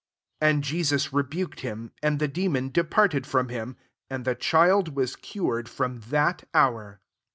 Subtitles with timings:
[0.41, 3.77] 18 And Jesus rebuked him, and the demon departed from him;
[4.09, 7.01] and the child was cured from that hour.